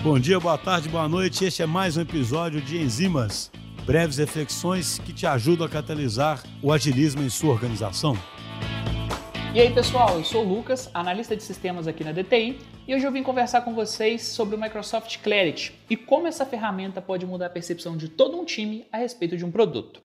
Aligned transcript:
Bom 0.00 0.16
dia, 0.16 0.38
boa 0.38 0.56
tarde, 0.56 0.88
boa 0.88 1.08
noite. 1.08 1.44
Este 1.44 1.60
é 1.60 1.66
mais 1.66 1.96
um 1.96 2.02
episódio 2.02 2.60
de 2.60 2.78
Enzimas, 2.78 3.50
breves 3.84 4.16
reflexões 4.16 5.00
que 5.00 5.12
te 5.12 5.26
ajudam 5.26 5.66
a 5.66 5.68
catalisar 5.68 6.40
o 6.62 6.72
agilismo 6.72 7.20
em 7.20 7.28
sua 7.28 7.50
organização. 7.50 8.16
E 9.52 9.60
aí, 9.60 9.74
pessoal, 9.74 10.16
eu 10.16 10.24
sou 10.24 10.44
o 10.44 10.48
Lucas, 10.48 10.88
analista 10.94 11.34
de 11.34 11.42
sistemas 11.42 11.88
aqui 11.88 12.04
na 12.04 12.12
DTI, 12.12 12.60
e 12.86 12.94
hoje 12.94 13.04
eu 13.04 13.10
vim 13.10 13.24
conversar 13.24 13.62
com 13.62 13.74
vocês 13.74 14.22
sobre 14.22 14.54
o 14.54 14.60
Microsoft 14.60 15.18
Clarity 15.18 15.74
e 15.90 15.96
como 15.96 16.28
essa 16.28 16.46
ferramenta 16.46 17.02
pode 17.02 17.26
mudar 17.26 17.46
a 17.46 17.50
percepção 17.50 17.96
de 17.96 18.08
todo 18.08 18.38
um 18.38 18.44
time 18.44 18.86
a 18.92 18.98
respeito 18.98 19.36
de 19.36 19.44
um 19.44 19.50
produto. 19.50 20.00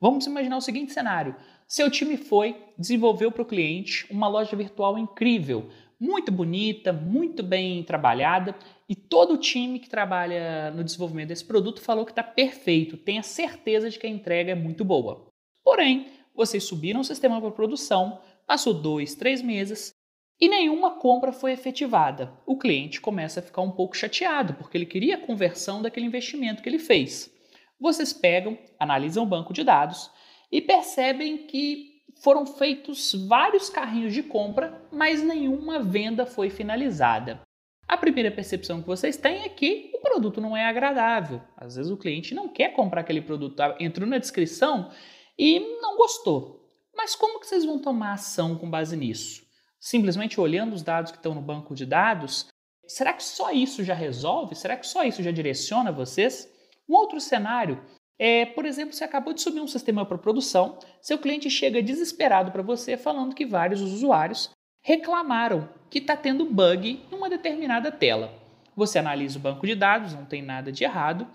Vamos 0.00 0.26
imaginar 0.26 0.56
o 0.56 0.60
seguinte 0.60 0.92
cenário: 0.92 1.36
seu 1.68 1.88
time 1.88 2.16
foi, 2.16 2.56
desenvolveu 2.76 3.30
para 3.30 3.42
o 3.42 3.46
cliente 3.46 4.06
uma 4.10 4.26
loja 4.26 4.56
virtual 4.56 4.98
incrível, 4.98 5.70
muito 5.98 6.30
bonita, 6.30 6.92
muito 6.92 7.42
bem 7.42 7.82
trabalhada, 7.82 8.54
e 8.88 8.94
todo 8.94 9.34
o 9.34 9.38
time 9.38 9.78
que 9.78 9.88
trabalha 9.88 10.70
no 10.70 10.84
desenvolvimento 10.84 11.28
desse 11.28 11.44
produto 11.44 11.80
falou 11.80 12.04
que 12.04 12.12
está 12.12 12.22
perfeito, 12.22 12.96
tenha 12.96 13.22
certeza 13.22 13.90
de 13.90 13.98
que 13.98 14.06
a 14.06 14.10
entrega 14.10 14.52
é 14.52 14.54
muito 14.54 14.84
boa. 14.84 15.26
Porém, 15.64 16.06
vocês 16.34 16.64
subiram 16.64 17.00
o 17.00 17.04
sistema 17.04 17.40
para 17.40 17.50
produção, 17.50 18.20
passou 18.46 18.74
dois, 18.74 19.14
três 19.14 19.42
meses 19.42 19.92
e 20.40 20.48
nenhuma 20.48 20.98
compra 20.98 21.32
foi 21.32 21.52
efetivada. 21.52 22.32
O 22.46 22.58
cliente 22.58 23.00
começa 23.00 23.40
a 23.40 23.42
ficar 23.42 23.62
um 23.62 23.72
pouco 23.72 23.96
chateado 23.96 24.54
porque 24.54 24.76
ele 24.76 24.86
queria 24.86 25.16
a 25.16 25.26
conversão 25.26 25.82
daquele 25.82 26.06
investimento 26.06 26.62
que 26.62 26.68
ele 26.68 26.78
fez. 26.78 27.32
Vocês 27.80 28.12
pegam, 28.12 28.56
analisam 28.78 29.24
o 29.24 29.26
banco 29.26 29.52
de 29.52 29.64
dados 29.64 30.10
e 30.52 30.60
percebem 30.60 31.46
que 31.46 31.96
foram 32.22 32.46
feitos 32.46 33.12
vários 33.28 33.68
carrinhos 33.68 34.14
de 34.14 34.22
compra, 34.22 34.86
mas 34.92 35.22
nenhuma 35.22 35.80
venda 35.80 36.24
foi 36.24 36.48
finalizada. 36.48 37.45
A 37.88 37.96
primeira 37.96 38.30
percepção 38.30 38.80
que 38.80 38.86
vocês 38.86 39.16
têm 39.16 39.44
é 39.44 39.48
que 39.48 39.92
o 39.94 40.00
produto 40.00 40.40
não 40.40 40.56
é 40.56 40.66
agradável. 40.66 41.40
Às 41.56 41.76
vezes 41.76 41.90
o 41.90 41.96
cliente 41.96 42.34
não 42.34 42.48
quer 42.48 42.72
comprar 42.72 43.02
aquele 43.02 43.22
produto, 43.22 43.56
tá? 43.56 43.76
entrou 43.78 44.08
na 44.08 44.18
descrição 44.18 44.90
e 45.38 45.60
não 45.80 45.96
gostou. 45.96 46.68
Mas 46.96 47.14
como 47.14 47.38
que 47.38 47.46
vocês 47.46 47.64
vão 47.64 47.78
tomar 47.78 48.14
ação 48.14 48.56
com 48.56 48.68
base 48.68 48.96
nisso? 48.96 49.46
Simplesmente 49.78 50.40
olhando 50.40 50.74
os 50.74 50.82
dados 50.82 51.12
que 51.12 51.18
estão 51.18 51.34
no 51.34 51.40
banco 51.40 51.74
de 51.74 51.86
dados? 51.86 52.46
Será 52.88 53.12
que 53.12 53.22
só 53.22 53.52
isso 53.52 53.84
já 53.84 53.94
resolve? 53.94 54.56
Será 54.56 54.76
que 54.76 54.86
só 54.86 55.04
isso 55.04 55.22
já 55.22 55.30
direciona 55.30 55.92
vocês? 55.92 56.50
Um 56.88 56.94
outro 56.94 57.20
cenário 57.20 57.80
é, 58.18 58.46
por 58.46 58.64
exemplo, 58.64 58.94
você 58.94 59.04
acabou 59.04 59.34
de 59.34 59.42
subir 59.42 59.60
um 59.60 59.66
sistema 59.66 60.06
para 60.06 60.16
produção, 60.16 60.78
seu 61.02 61.18
cliente 61.18 61.50
chega 61.50 61.82
desesperado 61.82 62.50
para 62.50 62.62
você 62.62 62.96
falando 62.96 63.34
que 63.34 63.44
vários 63.44 63.82
usuários 63.82 64.50
reclamaram 64.80 65.68
que 65.90 65.98
está 65.98 66.16
tendo 66.16 66.46
bug 66.46 67.04
uma 67.26 67.30
determinada 67.30 67.90
tela. 67.90 68.32
Você 68.76 68.98
analisa 68.98 69.38
o 69.38 69.42
banco 69.42 69.66
de 69.66 69.74
dados, 69.74 70.14
não 70.14 70.24
tem 70.24 70.42
nada 70.42 70.70
de 70.70 70.84
errado, 70.84 71.26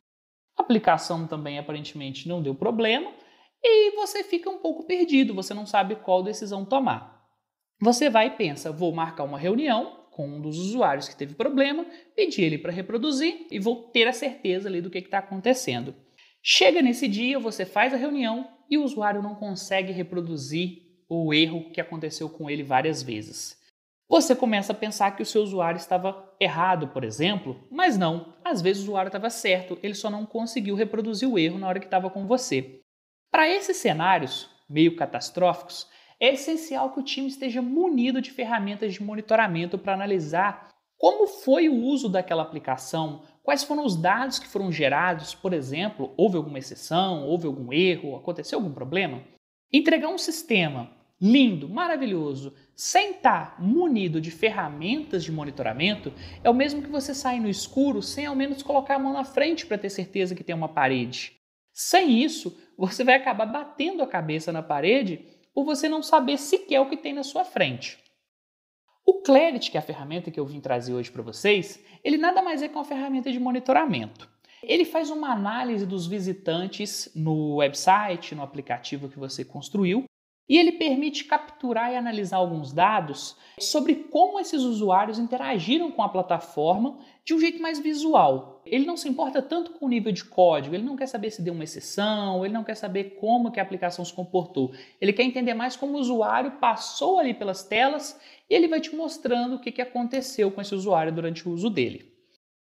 a 0.57 0.61
aplicação 0.61 1.27
também 1.27 1.59
aparentemente 1.59 2.29
não 2.29 2.41
deu 2.41 2.55
problema 2.55 3.11
e 3.61 3.91
você 3.91 4.23
fica 4.23 4.49
um 4.49 4.57
pouco 4.57 4.85
perdido, 4.85 5.35
você 5.35 5.53
não 5.53 5.65
sabe 5.65 5.95
qual 5.95 6.23
decisão 6.23 6.63
tomar. 6.63 7.21
Você 7.81 8.09
vai 8.09 8.27
e 8.27 8.31
pensa: 8.31 8.71
vou 8.71 8.93
marcar 8.93 9.23
uma 9.23 9.37
reunião 9.37 10.07
com 10.11 10.27
um 10.27 10.41
dos 10.41 10.57
usuários 10.57 11.09
que 11.09 11.15
teve 11.15 11.35
problema, 11.35 11.85
pedir 12.15 12.43
ele 12.43 12.57
para 12.57 12.71
reproduzir 12.71 13.47
e 13.51 13.59
vou 13.59 13.89
ter 13.89 14.07
a 14.07 14.13
certeza 14.13 14.69
ali 14.69 14.81
do 14.81 14.89
que 14.89 14.99
está 14.99 15.17
acontecendo. 15.17 15.95
Chega 16.43 16.81
nesse 16.81 17.07
dia, 17.07 17.39
você 17.39 17.65
faz 17.65 17.93
a 17.93 17.97
reunião 17.97 18.47
e 18.69 18.77
o 18.77 18.83
usuário 18.83 19.21
não 19.21 19.35
consegue 19.35 19.91
reproduzir 19.91 20.83
o 21.09 21.33
erro 21.33 21.69
que 21.71 21.81
aconteceu 21.81 22.29
com 22.29 22.49
ele 22.49 22.63
várias 22.63 23.03
vezes. 23.03 23.60
Você 24.11 24.35
começa 24.35 24.73
a 24.73 24.75
pensar 24.75 25.15
que 25.15 25.23
o 25.23 25.25
seu 25.25 25.41
usuário 25.41 25.77
estava 25.77 26.35
errado, 26.37 26.89
por 26.89 27.05
exemplo, 27.05 27.65
mas 27.71 27.97
não, 27.97 28.33
às 28.43 28.61
vezes 28.61 28.81
o 28.81 28.87
usuário 28.87 29.07
estava 29.07 29.29
certo, 29.29 29.79
ele 29.81 29.93
só 29.93 30.09
não 30.09 30.25
conseguiu 30.25 30.75
reproduzir 30.75 31.29
o 31.29 31.39
erro 31.39 31.57
na 31.57 31.65
hora 31.65 31.79
que 31.79 31.85
estava 31.85 32.09
com 32.09 32.27
você. 32.27 32.81
Para 33.31 33.47
esses 33.47 33.77
cenários 33.77 34.49
meio 34.69 34.97
catastróficos, 34.97 35.87
é 36.19 36.33
essencial 36.33 36.91
que 36.91 36.99
o 36.99 37.03
time 37.03 37.27
esteja 37.27 37.61
munido 37.61 38.21
de 38.21 38.31
ferramentas 38.31 38.93
de 38.93 39.01
monitoramento 39.01 39.77
para 39.77 39.93
analisar 39.93 40.67
como 40.97 41.25
foi 41.25 41.69
o 41.69 41.75
uso 41.81 42.09
daquela 42.09 42.43
aplicação, 42.43 43.23
quais 43.41 43.63
foram 43.63 43.85
os 43.85 43.95
dados 43.95 44.39
que 44.39 44.47
foram 44.47 44.73
gerados, 44.73 45.33
por 45.33 45.53
exemplo, 45.53 46.13
houve 46.17 46.35
alguma 46.35 46.59
exceção, 46.59 47.25
houve 47.29 47.47
algum 47.47 47.71
erro, 47.71 48.17
aconteceu 48.17 48.59
algum 48.59 48.73
problema. 48.73 49.23
Entregar 49.71 50.09
um 50.09 50.17
sistema 50.17 50.99
lindo, 51.21 51.69
maravilhoso, 51.69 52.53
sem 52.75 53.11
estar 53.11 53.61
munido 53.61 54.19
de 54.19 54.31
ferramentas 54.31 55.23
de 55.23 55.31
monitoramento, 55.31 56.11
é 56.43 56.49
o 56.49 56.53
mesmo 56.53 56.81
que 56.81 56.89
você 56.89 57.13
sair 57.13 57.39
no 57.39 57.47
escuro 57.47 58.01
sem 58.01 58.25
ao 58.25 58.35
menos 58.35 58.63
colocar 58.63 58.95
a 58.95 58.99
mão 58.99 59.13
na 59.13 59.23
frente 59.23 59.67
para 59.67 59.77
ter 59.77 59.91
certeza 59.91 60.33
que 60.33 60.43
tem 60.43 60.55
uma 60.55 60.69
parede. 60.69 61.33
Sem 61.71 62.23
isso, 62.23 62.57
você 62.75 63.03
vai 63.03 63.15
acabar 63.15 63.45
batendo 63.45 64.01
a 64.01 64.07
cabeça 64.07 64.51
na 64.51 64.63
parede 64.63 65.25
por 65.53 65.63
você 65.63 65.87
não 65.87 66.01
saber 66.01 66.37
sequer 66.37 66.79
o 66.79 66.89
que 66.89 66.97
tem 66.97 67.13
na 67.13 67.23
sua 67.23 67.45
frente. 67.45 67.99
O 69.05 69.21
Clarity, 69.21 69.69
que 69.69 69.77
é 69.77 69.79
a 69.79 69.83
ferramenta 69.83 70.31
que 70.31 70.39
eu 70.39 70.45
vim 70.45 70.59
trazer 70.59 70.93
hoje 70.93 71.11
para 71.11 71.21
vocês, 71.21 71.83
ele 72.03 72.17
nada 72.17 72.41
mais 72.41 72.63
é 72.63 72.67
que 72.67 72.75
uma 72.75 72.83
ferramenta 72.83 73.31
de 73.31 73.39
monitoramento. 73.39 74.29
Ele 74.63 74.85
faz 74.85 75.09
uma 75.09 75.31
análise 75.31 75.85
dos 75.85 76.07
visitantes 76.07 77.11
no 77.15 77.57
website, 77.57 78.35
no 78.35 78.43
aplicativo 78.43 79.09
que 79.09 79.17
você 79.17 79.43
construiu, 79.43 80.05
e 80.51 80.57
ele 80.57 80.73
permite 80.73 81.23
capturar 81.23 81.93
e 81.93 81.95
analisar 81.95 82.35
alguns 82.35 82.73
dados 82.73 83.37
sobre 83.57 83.95
como 83.95 84.37
esses 84.37 84.63
usuários 84.63 85.17
interagiram 85.17 85.89
com 85.89 86.03
a 86.03 86.09
plataforma 86.09 86.99
de 87.23 87.33
um 87.33 87.39
jeito 87.39 87.61
mais 87.61 87.79
visual. 87.79 88.61
Ele 88.65 88.85
não 88.85 88.97
se 88.97 89.07
importa 89.07 89.41
tanto 89.41 89.71
com 89.71 89.85
o 89.85 89.89
nível 89.89 90.11
de 90.11 90.25
código, 90.25 90.75
ele 90.75 90.83
não 90.83 90.97
quer 90.97 91.07
saber 91.07 91.31
se 91.31 91.41
deu 91.41 91.53
uma 91.53 91.63
exceção, 91.63 92.43
ele 92.43 92.53
não 92.53 92.65
quer 92.65 92.75
saber 92.75 93.11
como 93.11 93.49
que 93.49 93.61
a 93.61 93.63
aplicação 93.63 94.03
se 94.03 94.11
comportou. 94.11 94.73
Ele 94.99 95.13
quer 95.13 95.23
entender 95.23 95.53
mais 95.53 95.77
como 95.77 95.93
o 95.93 96.01
usuário 96.01 96.59
passou 96.59 97.17
ali 97.17 97.33
pelas 97.33 97.63
telas 97.63 98.19
e 98.49 98.53
ele 98.53 98.67
vai 98.67 98.81
te 98.81 98.93
mostrando 98.93 99.55
o 99.55 99.59
que, 99.59 99.71
que 99.71 99.81
aconteceu 99.81 100.51
com 100.51 100.59
esse 100.59 100.75
usuário 100.75 101.13
durante 101.13 101.47
o 101.47 101.53
uso 101.53 101.69
dele. 101.69 102.11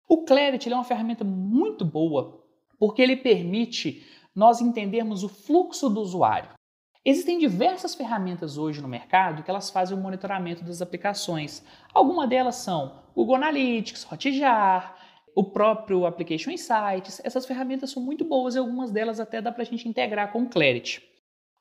O 0.08 0.18
Clarity 0.18 0.72
é 0.72 0.76
uma 0.76 0.84
ferramenta 0.84 1.24
muito 1.24 1.84
boa 1.84 2.40
porque 2.78 3.02
ele 3.02 3.16
permite 3.16 4.06
nós 4.32 4.60
entendermos 4.60 5.24
o 5.24 5.28
fluxo 5.28 5.90
do 5.90 6.00
usuário. 6.00 6.59
Existem 7.03 7.38
diversas 7.38 7.94
ferramentas 7.94 8.59
hoje 8.59 8.83
no 8.83 8.88
mercado 8.88 9.43
que 9.43 9.50
elas 9.50 9.71
fazem 9.71 9.97
o 9.97 10.00
monitoramento 10.00 10.62
das 10.62 10.83
aplicações. 10.83 11.65
Algumas 11.94 12.28
delas 12.28 12.56
são 12.56 13.03
Google 13.15 13.37
Analytics, 13.37 14.06
Hotjar, 14.11 14.97
o 15.34 15.44
próprio 15.44 16.05
Application 16.05 16.50
Insights. 16.50 17.21
Essas 17.25 17.47
ferramentas 17.47 17.91
são 17.91 18.03
muito 18.03 18.22
boas 18.22 18.55
e 18.55 18.59
algumas 18.59 18.91
delas 18.91 19.19
até 19.19 19.41
dá 19.41 19.50
para 19.50 19.62
a 19.62 19.65
gente 19.65 19.88
integrar 19.88 20.31
com 20.31 20.43
o 20.43 20.49
Clarity. 20.49 21.03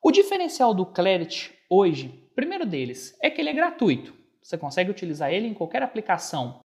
O 0.02 0.10
diferencial 0.10 0.74
do 0.74 0.84
Clarity 0.84 1.56
hoje, 1.70 2.08
primeiro 2.34 2.66
deles, 2.66 3.16
é 3.22 3.30
que 3.30 3.40
ele 3.40 3.48
é 3.48 3.54
gratuito. 3.54 4.12
Você 4.42 4.58
consegue 4.58 4.90
utilizar 4.90 5.32
ele 5.32 5.46
em 5.46 5.54
qualquer 5.54 5.82
aplicação. 5.82 6.60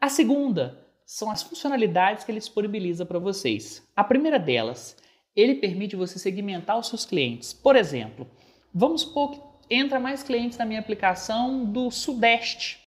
A 0.00 0.08
segunda 0.08 0.84
são 1.04 1.30
as 1.30 1.44
funcionalidades 1.44 2.24
que 2.24 2.32
ele 2.32 2.40
disponibiliza 2.40 3.06
para 3.06 3.20
vocês. 3.20 3.86
A 3.94 4.02
primeira 4.02 4.38
delas 4.38 4.96
ele 5.36 5.56
permite 5.56 5.94
você 5.94 6.18
segmentar 6.18 6.78
os 6.78 6.88
seus 6.88 7.04
clientes. 7.04 7.52
Por 7.52 7.76
exemplo, 7.76 8.26
vamos 8.72 9.02
supor 9.02 9.32
que 9.32 9.40
entra 9.70 10.00
mais 10.00 10.22
clientes 10.22 10.56
na 10.56 10.64
minha 10.64 10.80
aplicação 10.80 11.64
do 11.64 11.90
Sudeste. 11.90 12.80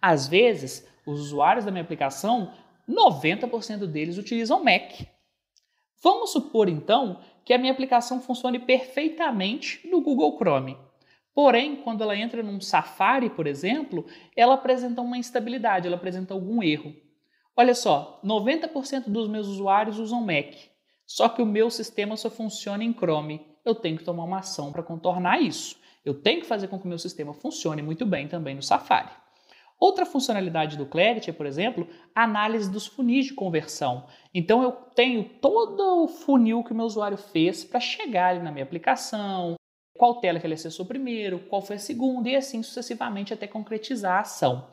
Às 0.00 0.28
vezes, 0.28 0.86
os 1.06 1.18
usuários 1.20 1.64
da 1.64 1.70
minha 1.70 1.82
aplicação, 1.82 2.52
90% 2.88 3.86
deles 3.86 4.18
utilizam 4.18 4.62
Mac. 4.62 4.92
Vamos 6.02 6.32
supor 6.32 6.68
então 6.68 7.20
que 7.44 7.54
a 7.54 7.58
minha 7.58 7.72
aplicação 7.72 8.20
funcione 8.20 8.58
perfeitamente 8.58 9.88
no 9.88 10.02
Google 10.02 10.36
Chrome. 10.36 10.76
Porém, 11.34 11.76
quando 11.76 12.02
ela 12.02 12.16
entra 12.16 12.42
num 12.42 12.60
Safari, 12.60 13.30
por 13.30 13.46
exemplo, 13.46 14.06
ela 14.36 14.54
apresenta 14.54 15.00
uma 15.00 15.18
instabilidade, 15.18 15.86
ela 15.86 15.96
apresenta 15.96 16.32
algum 16.32 16.62
erro. 16.62 16.94
Olha 17.56 17.74
só, 17.74 18.20
90% 18.24 19.08
dos 19.08 19.28
meus 19.28 19.46
usuários 19.46 19.98
usam 19.98 20.20
Mac. 20.20 20.54
Só 21.06 21.28
que 21.28 21.42
o 21.42 21.46
meu 21.46 21.70
sistema 21.70 22.16
só 22.16 22.30
funciona 22.30 22.82
em 22.82 22.92
Chrome. 22.92 23.46
Eu 23.64 23.74
tenho 23.74 23.96
que 23.96 24.04
tomar 24.04 24.24
uma 24.24 24.38
ação 24.38 24.72
para 24.72 24.82
contornar 24.82 25.40
isso. 25.40 25.76
Eu 26.04 26.14
tenho 26.14 26.40
que 26.40 26.46
fazer 26.46 26.68
com 26.68 26.78
que 26.78 26.84
o 26.84 26.88
meu 26.88 26.98
sistema 26.98 27.32
funcione 27.32 27.82
muito 27.82 28.04
bem 28.04 28.28
também 28.28 28.54
no 28.54 28.62
Safari. 28.62 29.10
Outra 29.80 30.06
funcionalidade 30.06 30.76
do 30.76 30.86
Clarity 30.86 31.30
é, 31.30 31.32
por 31.32 31.46
exemplo, 31.46 31.86
a 32.14 32.22
análise 32.22 32.70
dos 32.70 32.86
funis 32.86 33.26
de 33.26 33.34
conversão. 33.34 34.06
Então 34.32 34.62
eu 34.62 34.72
tenho 34.72 35.24
todo 35.40 36.04
o 36.04 36.08
funil 36.08 36.62
que 36.62 36.72
o 36.72 36.74
meu 36.74 36.86
usuário 36.86 37.18
fez 37.18 37.64
para 37.64 37.80
chegar 37.80 38.42
na 38.42 38.52
minha 38.52 38.64
aplicação, 38.64 39.56
qual 39.96 40.20
tela 40.20 40.38
que 40.38 40.46
ele 40.46 40.54
acessou 40.54 40.86
primeiro, 40.86 41.40
qual 41.48 41.62
foi 41.62 41.76
a 41.76 41.78
segunda 41.78 42.28
e 42.28 42.36
assim 42.36 42.62
sucessivamente 42.62 43.34
até 43.34 43.46
concretizar 43.46 44.18
a 44.18 44.20
ação. 44.20 44.68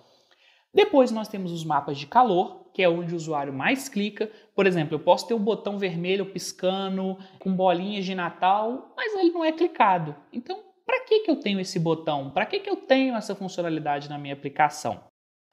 Depois 0.74 1.12
nós 1.12 1.28
temos 1.28 1.52
os 1.52 1.66
mapas 1.66 1.98
de 1.98 2.08
calor, 2.08 2.70
que 2.74 2.82
é 2.82 2.90
onde 2.90 3.14
o 3.14 3.18
usuário 3.18 3.52
mais 3.52 3.90
clica. 3.90 4.32
Por 4.56 4.66
exemplo, 4.66 4.96
eu 4.96 5.00
posso 5.00 5.28
ter 5.28 5.34
um 5.34 5.44
botão 5.44 5.78
vermelho 5.78 6.32
piscando 6.32 7.18
com 7.40 7.54
bolinhas 7.54 8.06
de 8.06 8.16
Natal, 8.16 8.94
mas 8.96 9.14
ele 9.14 9.32
não 9.32 9.44
é 9.44 9.52
clicado. 9.52 10.16
Então, 10.32 10.60
para 10.86 11.02
que, 11.06 11.20
que 11.20 11.32
eu 11.32 11.36
tenho 11.36 11.60
esse 11.60 11.80
botão? 11.80 12.30
Para 12.32 12.46
que, 12.46 12.60
que 12.60 12.70
eu 12.70 12.78
tenho 12.78 13.16
essa 13.16 13.36
funcionalidade 13.36 14.10
na 14.10 14.18
minha 14.18 14.34
aplicação? 14.34 15.02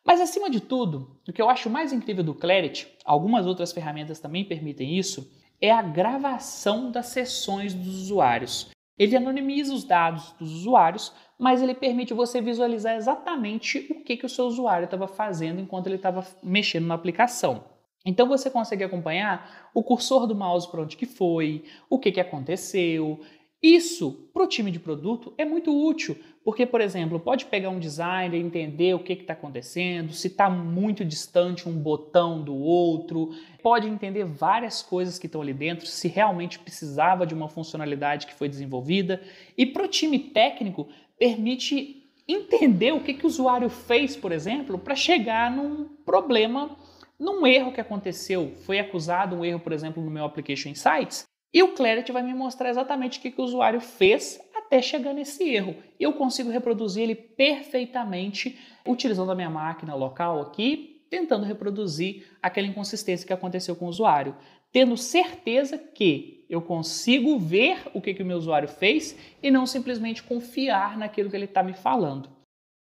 Mas 0.06 0.20
acima 0.20 0.48
de 0.48 0.60
tudo, 0.60 1.20
o 1.28 1.32
que 1.32 1.42
eu 1.42 1.50
acho 1.50 1.68
mais 1.68 1.92
incrível 1.92 2.24
do 2.24 2.34
Clarity, 2.34 2.88
algumas 3.04 3.46
outras 3.46 3.72
ferramentas 3.72 4.20
também 4.20 4.44
permitem 4.44 4.96
isso, 4.96 5.30
é 5.60 5.70
a 5.70 5.82
gravação 5.82 6.90
das 6.90 7.06
sessões 7.06 7.74
dos 7.74 8.02
usuários. 8.02 8.70
Ele 8.98 9.16
anonimiza 9.16 9.72
os 9.72 9.84
dados 9.84 10.34
dos 10.38 10.52
usuários, 10.52 11.12
mas 11.38 11.62
ele 11.62 11.74
permite 11.74 12.12
você 12.12 12.40
visualizar 12.40 12.96
exatamente 12.96 13.86
o 13.90 14.02
que, 14.02 14.16
que 14.16 14.26
o 14.26 14.28
seu 14.28 14.46
usuário 14.46 14.86
estava 14.86 15.06
fazendo 15.06 15.60
enquanto 15.60 15.86
ele 15.86 15.96
estava 15.96 16.26
mexendo 16.42 16.86
na 16.86 16.94
aplicação. 16.94 17.64
Então 18.04 18.26
você 18.26 18.50
consegue 18.50 18.84
acompanhar 18.84 19.70
o 19.74 19.82
cursor 19.82 20.26
do 20.26 20.34
mouse 20.34 20.70
para 20.70 20.82
onde 20.82 20.96
que 20.96 21.06
foi, 21.06 21.64
o 21.90 21.98
que, 21.98 22.10
que 22.10 22.20
aconteceu, 22.20 23.20
isso, 23.62 24.30
para 24.32 24.44
o 24.44 24.46
time 24.46 24.70
de 24.70 24.78
produto, 24.78 25.34
é 25.36 25.44
muito 25.44 25.76
útil, 25.76 26.16
porque, 26.44 26.64
por 26.64 26.80
exemplo, 26.80 27.18
pode 27.18 27.46
pegar 27.46 27.70
um 27.70 27.80
designer 27.80 28.40
entender 28.40 28.94
o 28.94 29.00
que 29.00 29.12
está 29.12 29.32
acontecendo, 29.32 30.12
se 30.12 30.28
está 30.28 30.48
muito 30.48 31.04
distante 31.04 31.68
um 31.68 31.72
botão 31.72 32.40
do 32.40 32.54
outro, 32.54 33.30
pode 33.60 33.88
entender 33.88 34.24
várias 34.24 34.80
coisas 34.80 35.18
que 35.18 35.26
estão 35.26 35.42
ali 35.42 35.52
dentro, 35.52 35.86
se 35.86 36.06
realmente 36.06 36.58
precisava 36.58 37.26
de 37.26 37.34
uma 37.34 37.48
funcionalidade 37.48 38.28
que 38.28 38.34
foi 38.34 38.48
desenvolvida. 38.48 39.20
E 39.56 39.66
para 39.66 39.84
o 39.84 39.88
time 39.88 40.18
técnico, 40.18 40.88
permite 41.18 42.08
entender 42.28 42.92
o 42.92 43.00
que, 43.00 43.14
que 43.14 43.24
o 43.24 43.28
usuário 43.28 43.68
fez, 43.68 44.14
por 44.14 44.30
exemplo, 44.30 44.78
para 44.78 44.94
chegar 44.94 45.50
num 45.50 45.84
problema, 46.06 46.76
num 47.18 47.44
erro 47.44 47.72
que 47.72 47.80
aconteceu. 47.80 48.52
Foi 48.64 48.78
acusado 48.78 49.34
um 49.34 49.44
erro, 49.44 49.58
por 49.58 49.72
exemplo, 49.72 50.02
no 50.02 50.10
meu 50.10 50.24
Application 50.24 50.68
Insights, 50.68 51.26
e 51.52 51.62
o 51.62 51.74
Clarity 51.74 52.12
vai 52.12 52.22
me 52.22 52.34
mostrar 52.34 52.68
exatamente 52.68 53.18
o 53.18 53.22
que, 53.22 53.30
que 53.30 53.40
o 53.40 53.44
usuário 53.44 53.80
fez 53.80 54.40
até 54.54 54.82
chegar 54.82 55.14
nesse 55.14 55.48
erro. 55.48 55.76
Eu 55.98 56.12
consigo 56.12 56.50
reproduzir 56.50 57.04
ele 57.04 57.14
perfeitamente 57.14 58.58
utilizando 58.86 59.32
a 59.32 59.34
minha 59.34 59.50
máquina 59.50 59.94
local 59.94 60.40
aqui, 60.40 61.06
tentando 61.10 61.46
reproduzir 61.46 62.26
aquela 62.42 62.66
inconsistência 62.66 63.26
que 63.26 63.32
aconteceu 63.32 63.74
com 63.74 63.86
o 63.86 63.88
usuário, 63.88 64.36
tendo 64.70 64.96
certeza 64.96 65.78
que 65.78 66.46
eu 66.48 66.62
consigo 66.62 67.38
ver 67.38 67.78
o 67.94 68.00
que, 68.00 68.14
que 68.14 68.22
o 68.22 68.26
meu 68.26 68.36
usuário 68.36 68.68
fez 68.68 69.16
e 69.42 69.50
não 69.50 69.66
simplesmente 69.66 70.22
confiar 70.22 70.96
naquilo 70.96 71.30
que 71.30 71.36
ele 71.36 71.44
está 71.44 71.62
me 71.62 71.74
falando. 71.74 72.30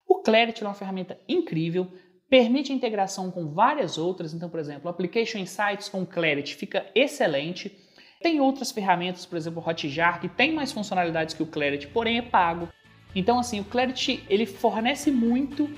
O 0.07 0.23
Clarity 0.23 0.63
é 0.63 0.67
uma 0.67 0.75
ferramenta 0.75 1.19
incrível, 1.29 1.91
permite 2.29 2.73
integração 2.73 3.31
com 3.31 3.53
várias 3.53 3.97
outras, 3.97 4.35
então, 4.35 4.49
por 4.51 4.61
exemplo, 4.61 4.87
o 4.87 4.89
Application 4.89 5.39
Insights 5.39 5.89
com 5.89 6.05
Clarity 6.05 6.55
fica 6.55 6.87
excelente. 6.95 7.84
Tem 8.25 8.41
outras 8.41 8.73
ferramentas, 8.73 9.27
por 9.27 9.37
exemplo, 9.37 9.63
o 9.63 9.69
Hotjar, 9.69 10.19
que 10.19 10.31
tem 10.31 10.51
mais 10.51 10.73
funcionalidades 10.73 11.35
que 11.35 11.43
o 11.43 11.47
Clarity, 11.47 11.89
porém 11.89 12.17
é 12.17 12.23
pago. 12.23 12.71
Então, 13.15 13.39
assim, 13.39 13.61
o 13.61 13.65
Clarity 13.65 14.25
ele 14.31 14.47
fornece 14.47 15.11
muito 15.11 15.69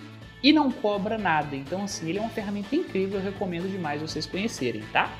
e 0.40 0.52
não 0.52 0.70
cobra 0.70 1.18
nada. 1.18 1.56
Então, 1.56 1.82
assim, 1.82 2.08
ele 2.08 2.18
é 2.18 2.20
uma 2.20 2.30
ferramenta 2.30 2.76
incrível, 2.76 3.18
eu 3.18 3.24
recomendo 3.24 3.68
demais 3.68 4.00
vocês 4.00 4.26
conhecerem, 4.26 4.84
tá? 4.92 5.10